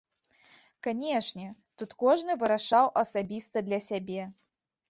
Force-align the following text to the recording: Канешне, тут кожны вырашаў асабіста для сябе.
Канешне, 0.87 1.45
тут 1.81 1.93
кожны 2.05 2.39
вырашаў 2.45 2.91
асабіста 3.03 3.57
для 3.69 3.79
сябе. 3.91 4.23